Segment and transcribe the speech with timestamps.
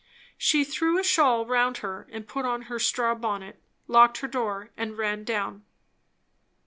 [0.35, 4.97] She threw a shawl round her, put on her straw bonnet, locked her door, and
[4.97, 5.63] ran down.